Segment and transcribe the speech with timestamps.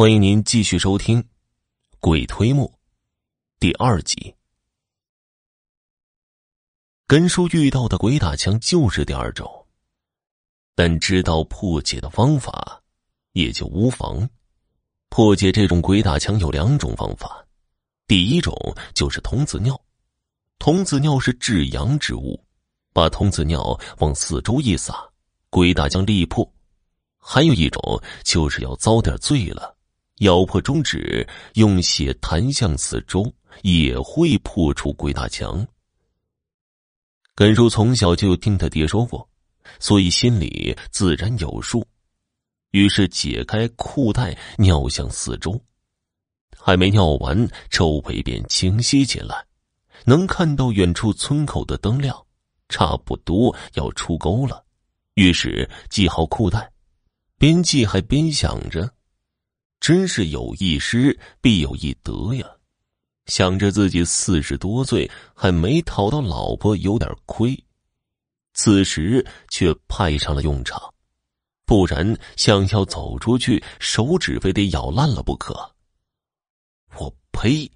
[0.00, 1.22] 欢迎您继续收听
[2.00, 2.66] 《鬼推磨》
[3.58, 4.34] 第二集。
[7.06, 9.66] 根叔遇到的鬼打墙就是第二种，
[10.74, 12.82] 但知道破解的方法
[13.32, 14.26] 也就无妨。
[15.10, 17.46] 破解这种鬼打墙有两种方法，
[18.06, 18.54] 第一种
[18.94, 19.78] 就是童子尿。
[20.58, 22.42] 童子尿是至阳之物，
[22.94, 25.06] 把童子尿往四周一撒，
[25.50, 26.50] 鬼打墙立破。
[27.18, 29.76] 还有一种就是要遭点罪了。
[30.20, 35.66] 咬破中指，用血弹向四周，也会破除鬼打墙。
[37.34, 39.26] 根叔从小就听他爹说过，
[39.78, 41.86] 所以心里自然有数。
[42.72, 45.58] 于是解开裤带，尿向四周，
[46.56, 49.46] 还没尿完，周围便清晰起来，
[50.04, 52.26] 能看到远处村口的灯亮，
[52.68, 54.62] 差不多要出沟了。
[55.14, 56.70] 于是系好裤带，
[57.38, 58.92] 边系还边想着。
[59.80, 62.46] 真是有一失必有一得呀！
[63.26, 67.58] 想着自己四十多岁还没讨到老婆，有点亏。
[68.52, 70.92] 此时却派上了用场，
[71.64, 75.54] 不然想要走出去，手指非得咬烂了不可。
[76.98, 77.70] 我呸！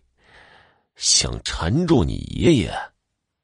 [0.97, 2.73] 想缠住你爷爷，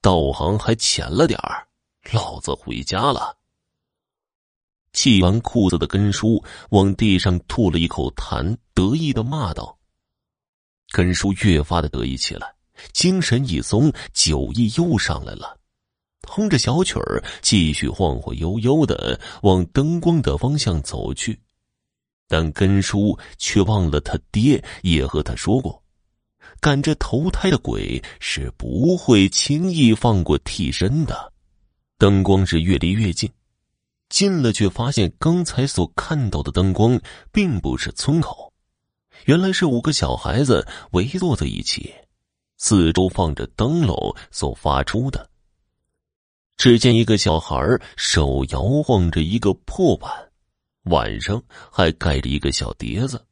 [0.02, 1.66] 道行还浅了点儿。
[2.12, 3.36] 老子回家了。
[4.92, 9.78] 系完裤子的根叔往地上吐了一口痰，得意的骂道
[10.90, 12.52] ：“根叔越发的得意起来，
[12.92, 15.56] 精神一松，酒意又上来了，
[16.28, 21.38] 哼着小曲儿，继续晃晃悠悠的往灯光的方向走去。
[22.26, 25.82] 但根叔却忘了他爹也和他说过，
[26.60, 31.32] 赶着投胎的鬼是不会轻易放过替身的。
[31.96, 33.30] 灯光是越离越近。”
[34.10, 37.00] 进了，却发现刚才所看到的灯光
[37.32, 38.52] 并不是村口，
[39.24, 41.94] 原来是五个小孩子围坐在一起，
[42.58, 45.30] 四周放着灯笼所发出的。
[46.56, 47.56] 只见一个小孩
[47.96, 50.12] 手摇晃着一个破碗，
[50.82, 53.24] 碗上还盖着一个小碟子，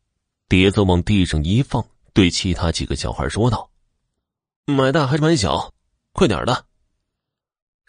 [0.49, 1.85] 碟子往地上一放，
[2.15, 3.69] 对其他几个小孩说道
[4.65, 5.75] ：“买大还是买小？
[6.13, 6.65] 快点的。”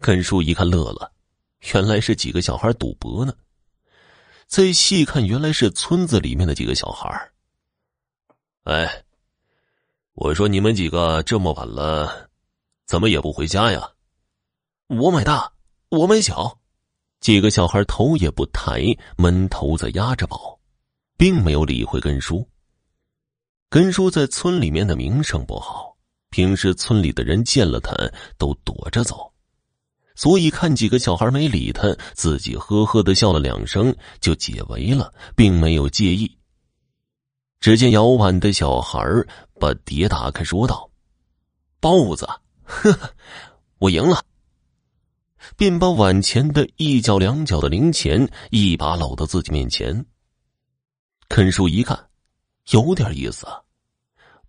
[0.02, 1.14] 根叔一看乐了。
[1.74, 3.34] 原来是几个小孩赌博呢。
[4.48, 7.32] 再细看，原来是村子里面的几个小孩。
[8.64, 9.04] 哎，
[10.14, 12.30] 我说你们几个这么晚了，
[12.86, 13.92] 怎么也不回家呀？
[14.88, 15.54] 我买大，
[15.90, 16.60] 我买小。
[17.20, 18.82] 几个小孩头也不抬，
[19.18, 20.60] 闷头子压着宝，
[21.18, 22.48] 并没有理会根叔。
[23.70, 25.96] 根叔在村里面的名声不好，
[26.32, 27.94] 平时村里的人见了他
[28.38, 29.29] 都躲着走。
[30.20, 36.30] 所以看几个小孩没理他，自己呵呵的笑了两声，就解围了，并没有介意。
[37.62, 39.00] 只见摇碗的小孩
[39.62, 40.92] 把碟打开，说道
[41.80, 42.28] ：“包子，
[42.66, 43.14] 呵呵，
[43.78, 44.22] 我赢了。”
[45.56, 50.06] 便把碗前的一角两角的零钱一把搂到自己面前。
[51.30, 51.98] 肯叔一看，
[52.72, 53.48] 有点意思，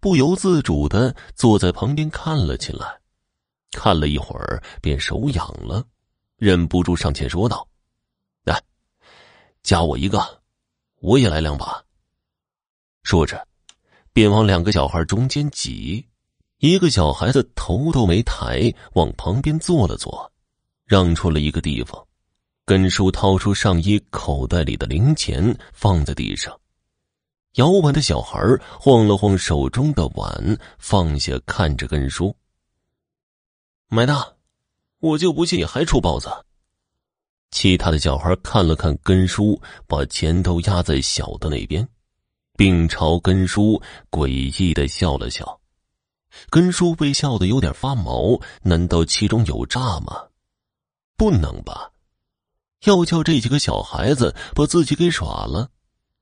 [0.01, 3.00] 不由自主的坐在旁边看了起来。
[3.71, 5.85] 看了一会儿，便手痒了，
[6.37, 7.67] 忍不住上前说道
[8.45, 8.63] ：“来，
[9.63, 10.43] 加我一个，
[11.01, 11.83] 我也来两把。”
[13.03, 13.47] 说着，
[14.13, 16.07] 便往两个小孩中间挤。
[16.59, 20.31] 一个小孩子头都没抬，往旁边坐了坐，
[20.85, 22.07] 让出了一个地方。
[22.67, 26.55] 根叔掏出上衣口袋里的零钱，放在地上。
[27.55, 28.39] 摇碗的小孩
[28.79, 32.37] 晃了晃手中的碗，放下，看着根叔。
[33.93, 34.25] 买大，
[35.01, 36.31] 我就不信你还出包子。
[37.51, 41.87] 其他的小孩看了看根叔，把钱都压在小的那边，
[42.57, 44.29] 并朝根叔诡
[44.63, 45.61] 异的笑了笑。
[46.51, 50.29] 根叔被笑得有点发毛，难道其中有诈吗？
[51.17, 51.91] 不能吧！
[52.85, 55.69] 要叫这几个小孩子把自己给耍了，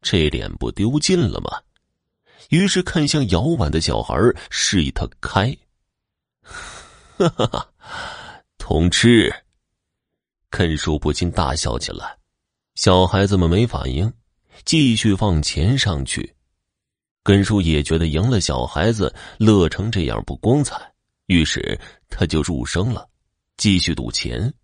[0.00, 1.60] 这脸不丢尽了吗？
[2.48, 4.16] 于是看向摇碗的小孩，
[4.48, 5.54] 示意他开。
[7.19, 7.73] 哈哈哈，
[8.59, 9.32] 同吃。
[10.50, 12.17] 肯叔不禁大笑起来，
[12.76, 14.11] 小孩子们没反应，
[14.65, 16.32] 继续放钱上去。
[17.25, 20.81] 根叔也觉得赢了小孩子乐成这样不光彩，
[21.26, 21.79] 于是
[22.09, 23.09] 他就入声了，
[23.56, 24.55] 继续赌钱。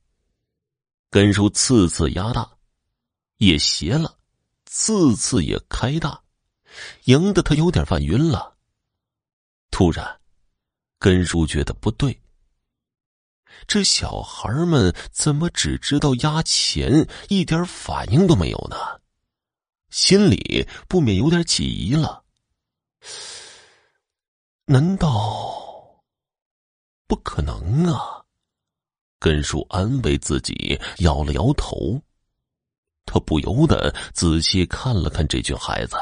[1.11, 2.49] 根叔次次压大，
[3.39, 4.17] 也斜了，
[4.65, 6.23] 次次也开大，
[7.06, 8.56] 赢得他有点犯晕了。
[9.73, 10.21] 突然，
[11.01, 12.17] 根叔觉得不对。
[13.67, 18.77] 这小孩们怎么只知道压钱，一点反应都没有呢？
[19.91, 22.25] 心里不免有点起疑了。
[24.67, 26.03] 难道
[27.06, 28.25] 不可能啊？
[29.19, 32.01] 根叔安慰自己，摇了摇头。
[33.06, 35.97] 他不由得仔细看了看这群孩子，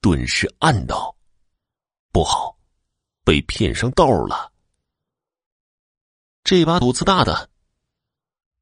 [0.00, 1.16] 顿时暗道
[2.12, 2.56] ：“不好，
[3.24, 4.52] 被骗上道了。”
[6.50, 7.48] 这把赌资大的，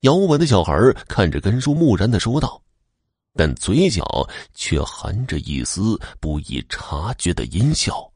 [0.00, 0.74] 姚文的小孩
[1.08, 2.60] 看着根叔，木然的说道，
[3.34, 8.12] 但嘴角却含着一丝不易察觉的阴笑，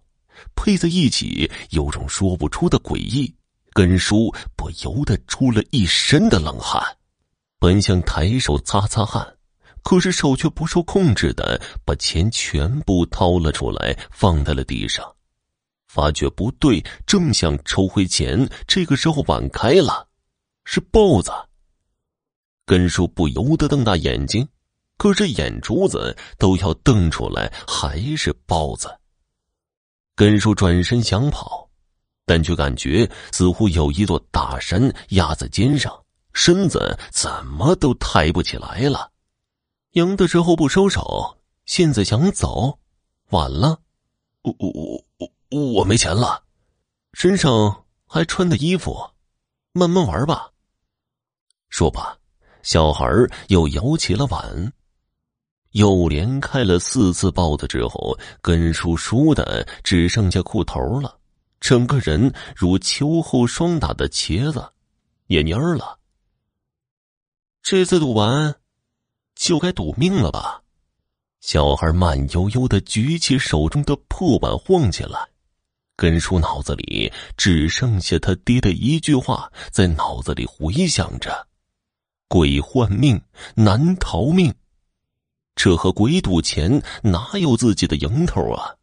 [0.54, 3.34] 配在一起有种说不出的诡异。
[3.72, 6.84] 根叔不由得出了一身的冷汗，
[7.58, 9.26] 本想抬手擦擦汗，
[9.82, 15.02] 可是手却不受控制的把钱全部掏了出来，放在了地上。
[15.92, 20.08] 发觉不对，正想抽回钱，这个时候碗开了，
[20.64, 21.30] 是豹子。
[22.64, 24.48] 根叔不由得瞪大眼睛，
[24.96, 28.88] 可是眼珠子都要瞪出来，还是豹子。
[30.16, 31.68] 根叔转身想跑，
[32.24, 35.92] 但却感觉似乎有一座大山压在肩上，
[36.32, 39.10] 身子怎么都抬不起来了。
[39.90, 41.36] 赢的时候不收手，
[41.66, 42.78] 现在想走，
[43.28, 43.78] 晚了。
[44.40, 45.30] 我我我我。
[45.52, 46.42] 我没钱了，
[47.12, 49.10] 身上还穿的衣服，
[49.72, 50.50] 慢慢玩吧。
[51.68, 52.16] 说罢，
[52.62, 53.06] 小孩
[53.48, 54.72] 又摇起了碗，
[55.72, 61.18] 又连开了四次豹子之后，根叔输的只剩下裤头了，
[61.60, 64.72] 整个人如秋后霜打的茄子，
[65.26, 65.98] 也蔫了。
[67.62, 68.54] 这次赌完，
[69.34, 70.62] 就该赌命了吧？
[71.40, 75.28] 小孩慢悠悠的举起手中的破碗，晃起来。
[75.96, 81.46] 根叔脑子里只剩下他爹的一句话，在脑子里回响着
[82.28, 83.20] ：“鬼换命，
[83.54, 84.52] 难逃命。”
[85.54, 88.74] 这和鬼赌钱哪有自己的营头啊？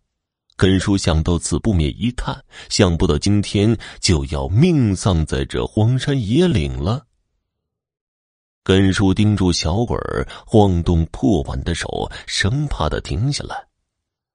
[0.55, 7.05] 根叔想到此，不免一叹：想不到今天就要命丧在这荒山野岭了。
[8.63, 13.68] 根叔盯住小鬼儿晃动破碗的手，生怕他停下来。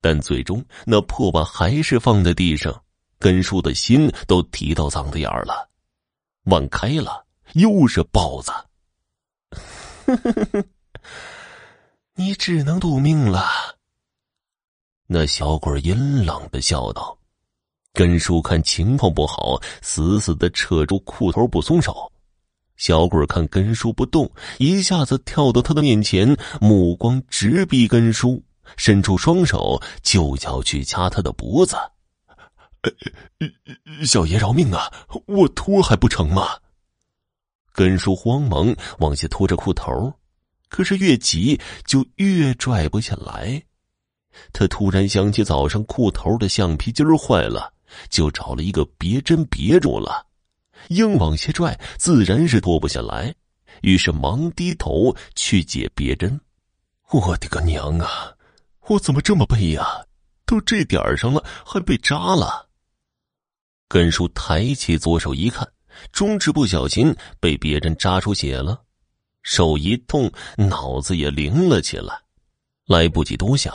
[0.05, 2.79] 但最终，那破碗还是放在地上，
[3.19, 5.71] 根叔的心都提到嗓子眼儿了。
[6.43, 7.25] 碗开了，
[7.55, 8.53] 又是豹子。
[12.17, 13.49] 你只能赌命了。
[15.07, 17.17] 那小鬼阴冷的笑道。
[17.95, 22.13] 根叔看情况不好，死死的扯住裤头不松手。
[22.77, 28.45] 小鬼看根叔不动，一下子跳到他的面前，目光直逼根叔。
[28.77, 31.77] 伸出双手就要去掐他的脖子，
[34.05, 34.93] 小爷饶命啊！
[35.27, 36.59] 我脱还不成吗？
[37.73, 40.13] 根叔慌忙往下拖着裤头，
[40.69, 43.63] 可是越急就越拽不下来。
[44.53, 47.73] 他突然想起早上裤头的橡皮筋坏了，
[48.11, 50.27] 就找了一个别针别住了，
[50.89, 53.35] 硬往下拽，自然是脱不下来。
[53.83, 56.41] 于是忙低头去解别针。
[57.11, 58.34] 我的个娘啊！
[58.89, 60.05] 我怎么这么背呀？
[60.47, 62.69] 都这点儿上了，还被扎了。
[63.89, 65.67] 根叔抬起左手一看，
[66.13, 68.83] 中指不小心被别人扎出血了，
[69.43, 72.15] 手一痛，脑子也灵了起来，
[72.87, 73.75] 来不及多想，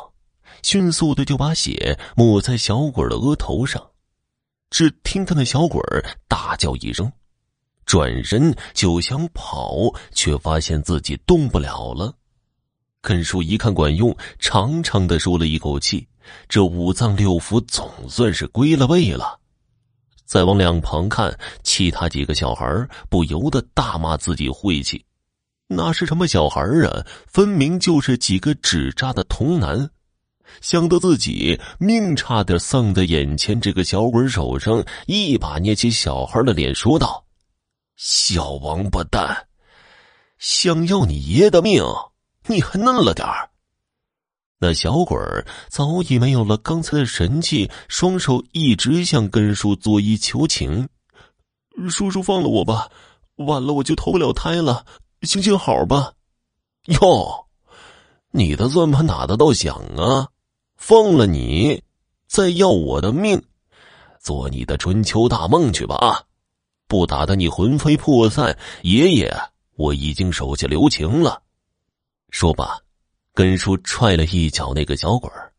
[0.61, 3.83] 迅速的就把血抹在小鬼的额头上。
[4.69, 5.81] 只听他那小鬼
[6.27, 7.11] 大叫一声，
[7.83, 12.15] 转身就想跑，却发现自己动不了了。
[13.01, 16.07] 根叔一看管用，长长的舒了一口气，
[16.47, 19.39] 这五脏六腑总算是归了位了。
[20.25, 25.03] 再往两旁看，其他几个小孩不由得大骂自己晦气。
[25.67, 27.05] 那是什么小孩啊？
[27.25, 29.89] 分明就是几个纸扎的童男。
[30.61, 37.23] 想到自己命差点丧在眼前，这个小鬼手上一把捏起小孩的脸，说道
[37.95, 39.47] ：“小王八蛋，
[40.37, 41.83] 想要你爷的命！”
[42.49, 43.49] 你还嫩了点儿。
[44.57, 50.89] 那小鬼儿早已没有了刚才的神气，双手一直向根叔作揖求情
[51.89, 52.89] ：“叔叔放了我吧，
[53.35, 54.85] 晚了我就投不了胎了，
[55.21, 56.11] 行行好吧。”
[56.87, 57.45] 哟，
[58.31, 60.27] 你的算盘打得倒响啊！
[60.75, 61.83] 放了你，
[62.27, 63.41] 再要我的命，
[64.19, 65.95] 做你的春秋大梦去吧！
[65.95, 66.23] 啊
[66.87, 69.31] 不打得你魂飞魄散，爷爷
[69.75, 71.43] 我已经手下留情了。
[72.29, 72.79] 说罢，
[73.33, 75.51] 根叔踹了一脚那个小鬼儿，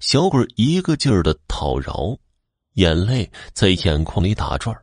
[0.00, 2.16] 小鬼儿一个劲儿的讨饶，
[2.74, 4.76] 眼泪在眼眶里打转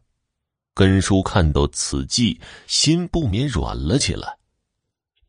[0.74, 4.38] 根叔看到此际，心不免软了起来。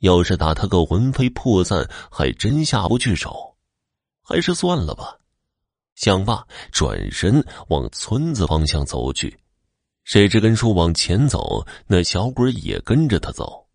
[0.00, 3.56] 要是打他个魂飞魄散，还真下不去手，
[4.22, 5.18] 还是算了吧。
[5.94, 9.38] 想罢，转身往村子方向走去。
[10.04, 13.65] 谁知根叔往前走，那小鬼也跟着他走。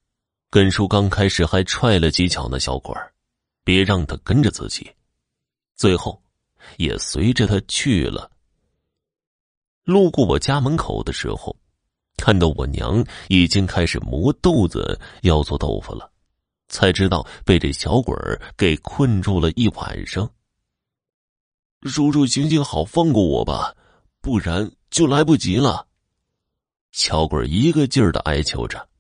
[0.52, 3.14] 根叔刚开始还踹了几脚那小鬼儿
[3.64, 4.92] 别让他跟着自己。
[5.78, 6.22] 最后，
[6.76, 8.30] 也随着他去了。
[9.86, 11.56] 路过我家门口的时候，
[12.18, 16.12] 看到我娘已经开始磨豆子要做豆腐了，
[16.68, 20.30] 才知道被这小鬼儿给困住了一晚上。
[21.84, 23.74] 叔叔，行行好，放过我吧，
[24.20, 25.88] 不然就来不及了。
[26.92, 28.91] 小鬼一个劲儿的哀求着。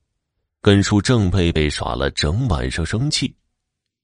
[0.62, 3.36] 根叔正被被耍了整晚上，生气。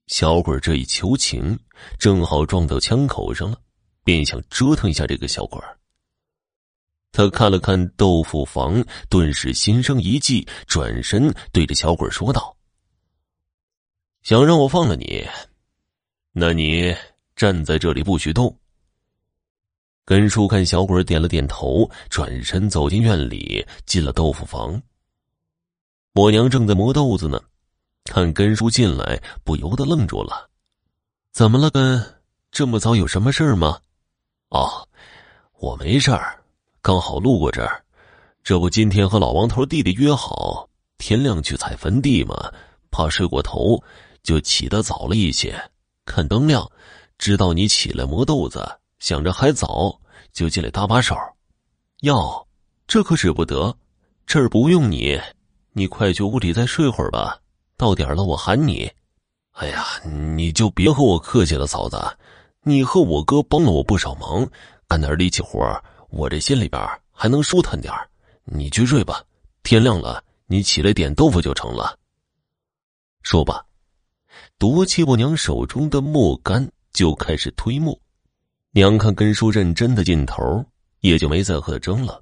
[0.07, 1.57] 小鬼这一求情，
[1.99, 3.61] 正好撞到枪口上了，
[4.03, 5.61] 便想折腾一下这个小鬼
[7.11, 12.57] 他看了看豆腐房，顿时心生一计，转身对着小鬼说道
[14.23, 15.27] ：“想让我放了你，
[16.31, 16.95] 那你
[17.35, 18.57] 站在这里不许动。”
[20.05, 24.81] 根叔看小鬼点了点头，转身走进院里，进了豆腐房。
[26.17, 27.39] 我娘正在磨豆子呢，
[28.05, 30.49] 看根叔进来，不由得愣住了。
[31.31, 32.03] 怎么了，根？
[32.49, 33.77] 这么早有什么事儿吗？
[34.49, 34.67] 哦，
[35.59, 36.43] 我没事儿，
[36.81, 37.85] 刚好路过这儿。
[38.43, 42.51] 这不，今天和老王头弟弟约好，天亮去踩坟地嘛，
[42.89, 43.79] 怕睡过头，
[44.23, 45.55] 就起得早了一些。
[46.03, 46.67] 看灯亮，
[47.19, 48.67] 知道你起来磨豆子。
[48.97, 49.95] 想着还早，
[50.33, 51.15] 就进来搭把手。
[51.99, 52.47] 哟，
[52.87, 53.77] 这可使不得，
[54.25, 55.15] 这儿不用你，
[55.77, 57.39] 你快去屋里再睡会儿吧。
[57.77, 58.91] 到点了我喊你。
[59.51, 59.85] 哎呀，
[60.35, 62.03] 你就别和我客气了，嫂子。
[62.63, 64.43] 你和我哥帮了我不少忙，
[64.87, 65.63] 干点力气活
[66.09, 66.81] 我这心里边
[67.11, 67.93] 还能舒坦点
[68.43, 69.23] 你去睡吧，
[69.61, 71.95] 天亮了你起来点豆腐就成了。
[73.21, 73.63] 说罢，
[74.57, 77.95] 夺起我娘手中的木杆，就开始推磨。
[78.71, 80.65] 娘看根叔认真的劲头，
[81.01, 82.19] 也就没再和他争了，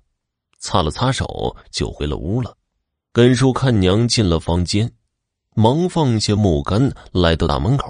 [0.59, 2.53] 擦了擦手就回了屋了。
[3.15, 4.91] 根叔看娘进了房间，
[5.53, 7.89] 忙放下木杆，来到大门口。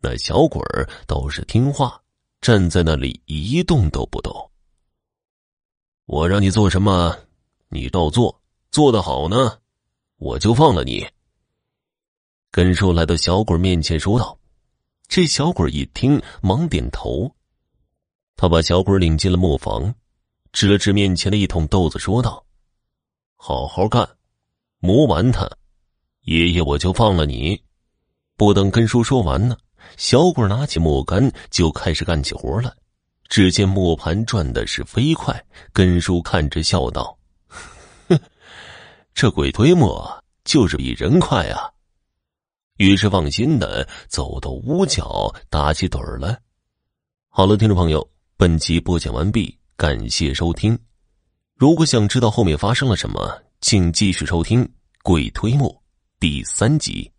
[0.00, 0.58] 那小鬼
[1.06, 2.00] 倒是听话，
[2.40, 4.50] 站在那里一动都不动。
[6.06, 7.14] 我让你做什么，
[7.68, 9.58] 你照做，做得好呢，
[10.16, 11.06] 我就放了你。
[12.50, 14.38] 根叔来到小鬼面前说道
[15.08, 17.30] ：“这小鬼一听，忙点头。”
[18.34, 19.94] 他把小鬼领进了磨房，
[20.52, 22.42] 指了指面前的一桶豆子，说道
[23.48, 24.04] ：“好好干，
[24.80, 25.48] 磨完它，
[26.22, 27.62] 爷爷我就放了你。”
[28.36, 29.56] 不等根叔说完呢，
[29.96, 32.72] 小鬼拿起木杆就开始干起活来。
[33.28, 37.16] 只见磨盘转的是飞快，根叔看着笑道
[38.08, 38.18] ：“哼，
[39.14, 41.70] 这鬼推磨就是比人快啊。”
[42.78, 46.36] 于是放心的走到屋角打起盹儿来。
[47.28, 48.10] 好了，听众朋友。
[48.36, 50.76] 本集播讲完毕，感谢收听。
[51.58, 54.62] 如果想知道后面发生了什么，请继续收听
[55.02, 55.70] 《鬼推磨》
[56.20, 57.10] 第三集。